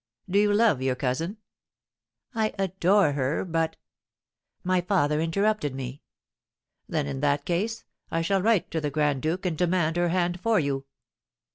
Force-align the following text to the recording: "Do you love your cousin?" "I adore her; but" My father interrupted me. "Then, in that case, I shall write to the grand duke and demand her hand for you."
"Do 0.27 0.39
you 0.39 0.51
love 0.51 0.81
your 0.81 0.95
cousin?" 0.95 1.37
"I 2.33 2.55
adore 2.57 3.11
her; 3.11 3.45
but" 3.45 3.75
My 4.71 4.81
father 4.81 5.21
interrupted 5.21 5.75
me. 5.75 6.01
"Then, 6.89 7.05
in 7.05 7.19
that 7.19 7.45
case, 7.45 7.85
I 8.09 8.23
shall 8.23 8.41
write 8.41 8.71
to 8.71 8.81
the 8.81 8.89
grand 8.89 9.21
duke 9.21 9.45
and 9.45 9.55
demand 9.55 9.97
her 9.97 10.09
hand 10.09 10.39
for 10.41 10.59
you." 10.59 10.85